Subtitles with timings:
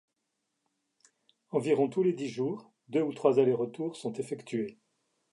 [1.51, 4.79] Environ tous les dix jours, deux ou trois allers-retours sont effectués.